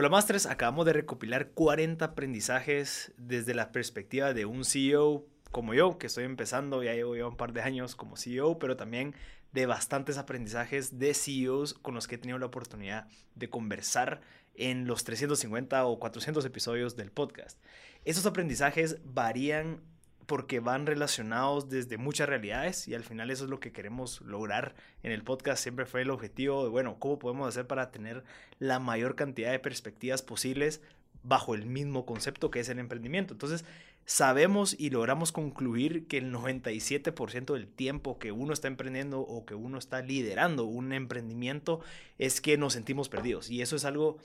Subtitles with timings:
[0.00, 5.98] Hola Masters, acabamos de recopilar 40 aprendizajes desde la perspectiva de un CEO como yo,
[5.98, 9.16] que estoy empezando, ya llevo ya un par de años como CEO, pero también
[9.50, 14.20] de bastantes aprendizajes de CEOs con los que he tenido la oportunidad de conversar
[14.54, 17.58] en los 350 o 400 episodios del podcast.
[18.04, 19.80] Esos aprendizajes varían
[20.28, 24.74] porque van relacionados desde muchas realidades y al final eso es lo que queremos lograr
[25.02, 25.62] en el podcast.
[25.62, 28.24] Siempre fue el objetivo de, bueno, ¿cómo podemos hacer para tener
[28.58, 30.82] la mayor cantidad de perspectivas posibles
[31.22, 33.32] bajo el mismo concepto que es el emprendimiento?
[33.32, 33.64] Entonces,
[34.04, 39.54] sabemos y logramos concluir que el 97% del tiempo que uno está emprendiendo o que
[39.54, 41.80] uno está liderando un emprendimiento
[42.18, 43.48] es que nos sentimos perdidos.
[43.48, 44.18] Y eso es algo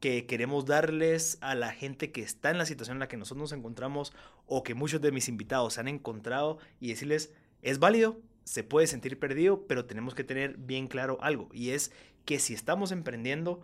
[0.00, 3.50] que queremos darles a la gente que está en la situación en la que nosotros
[3.50, 4.12] nos encontramos
[4.46, 7.32] o que muchos de mis invitados se han encontrado y decirles,
[7.62, 11.92] es válido, se puede sentir perdido, pero tenemos que tener bien claro algo y es
[12.24, 13.62] que si estamos emprendiendo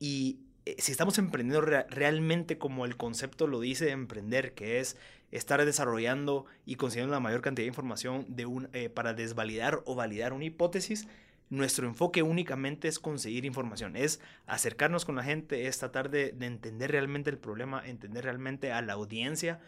[0.00, 4.96] y eh, si estamos emprendiendo realmente como el concepto lo dice emprender, que es
[5.30, 9.94] estar desarrollando y consiguiendo la mayor cantidad de información de un, eh, para desvalidar o
[9.94, 11.06] validar una hipótesis,
[11.50, 16.90] nuestro enfoque únicamente es conseguir información, es acercarnos con la gente, es tratar de, entender
[16.90, 19.60] realmente el problema, entender realmente a la audiencia,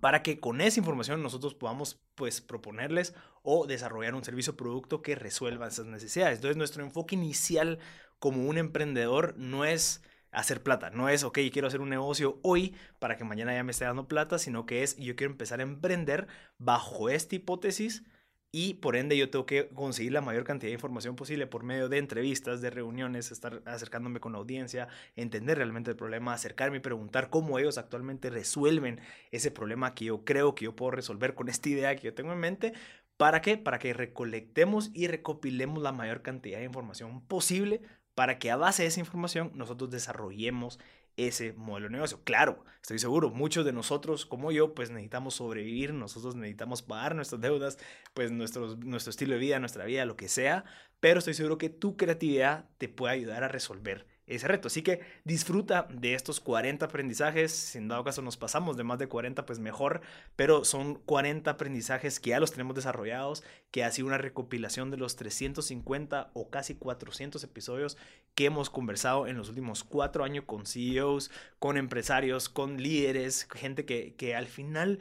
[0.00, 5.00] para que con esa información nosotros podamos pues proponerles o desarrollar un servicio o producto
[5.02, 6.36] que resuelva esas necesidades.
[6.36, 7.78] Entonces nuestro enfoque inicial
[8.18, 12.74] como un emprendedor no es hacer plata, no es, ok, quiero hacer un negocio hoy
[12.98, 15.62] para que mañana ya me esté dando plata, sino que es, yo quiero empezar a
[15.62, 18.04] emprender bajo esta hipótesis
[18.50, 21.88] y por ende yo tengo que conseguir la mayor cantidad de información posible por medio
[21.88, 26.80] de entrevistas, de reuniones, estar acercándome con la audiencia, entender realmente el problema, acercarme y
[26.80, 29.00] preguntar cómo ellos actualmente resuelven
[29.32, 32.32] ese problema que yo creo que yo puedo resolver con esta idea que yo tengo
[32.32, 32.72] en mente.
[33.18, 33.58] ¿Para qué?
[33.58, 37.82] Para que recolectemos y recopilemos la mayor cantidad de información posible
[38.14, 40.80] para que a base de esa información nosotros desarrollemos
[41.18, 42.20] ese modelo de negocio.
[42.24, 47.40] Claro, estoy seguro, muchos de nosotros, como yo, pues necesitamos sobrevivir, nosotros necesitamos pagar nuestras
[47.40, 47.78] deudas,
[48.14, 50.64] pues nuestro, nuestro estilo de vida, nuestra vida, lo que sea,
[51.00, 54.68] pero estoy seguro que tu creatividad te puede ayudar a resolver ese reto.
[54.68, 57.52] Así que disfruta de estos 40 aprendizajes.
[57.52, 60.00] Si en dado caso nos pasamos de más de 40, pues mejor.
[60.36, 64.96] Pero son 40 aprendizajes que ya los tenemos desarrollados, que ha sido una recopilación de
[64.96, 67.96] los 350 o casi 400 episodios
[68.34, 73.84] que hemos conversado en los últimos cuatro años con CEOs, con empresarios, con líderes, gente
[73.84, 74.98] que, que al final...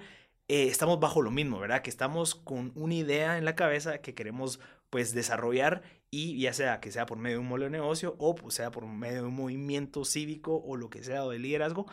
[0.50, 1.82] Eh, estamos bajo lo mismo, ¿verdad?
[1.82, 6.80] Que estamos con una idea en la cabeza que queremos pues desarrollar y ya sea
[6.80, 9.28] que sea por medio de un modelo de negocio o pues, sea por medio de
[9.28, 11.86] un movimiento cívico o lo que sea o de liderazgo,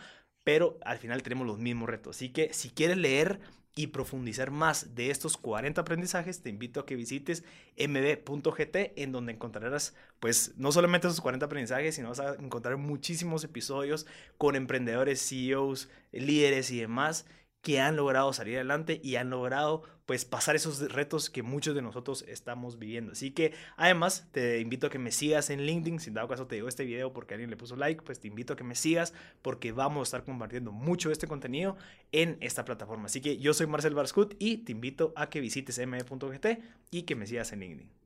[0.45, 2.17] pero al final tenemos los mismos retos.
[2.17, 3.41] Así que si quieres leer
[3.77, 7.43] y profundizar más de estos 40 aprendizajes, te invito a que visites
[7.77, 13.43] mb.gt en donde encontrarás pues no solamente esos 40 aprendizajes, sino vas a encontrar muchísimos
[13.43, 14.07] episodios
[14.39, 17.27] con emprendedores, CEOs, líderes y demás
[17.65, 21.81] que han logrado salir adelante y han logrado pues pasar esos retos que muchos de
[21.81, 23.13] nosotros estamos viviendo.
[23.13, 26.47] Así que además te invito a que me sigas en LinkedIn, si en dado caso
[26.47, 28.75] te digo este video porque alguien le puso like, pues te invito a que me
[28.75, 31.79] sigas porque vamos a estar compartiendo mucho este contenido
[32.13, 33.07] en esta plataforma.
[33.07, 36.47] Ascut y yo soy Marcel Barscut y te invito a que visites m.gt
[36.91, 38.04] y que me sigas en LinkedIn.